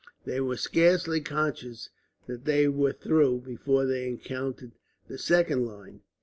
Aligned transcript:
They 0.25 0.41
were 0.41 0.57
scarcely 0.57 1.21
conscious 1.21 1.89
that 2.25 2.45
they 2.45 2.67
were 2.67 2.91
through, 2.91 3.41
before 3.41 3.85
they 3.85 4.07
encountered 4.07 4.71
the 5.07 5.19
second 5.19 5.63
line. 5.67 6.01